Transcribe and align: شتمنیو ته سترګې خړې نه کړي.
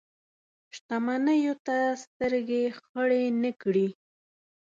شتمنیو 0.75 1.55
ته 1.65 1.77
سترګې 2.03 2.63
خړې 2.79 3.23
نه 3.41 3.51
کړي. 3.61 3.87